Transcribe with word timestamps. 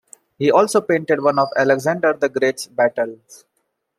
He 0.39 0.49
also 0.49 0.81
painted 0.81 1.21
one 1.21 1.37
of 1.37 1.49
Alexander 1.55 2.13
the 2.13 2.27
Great's 2.27 2.65
battles. 2.65 3.45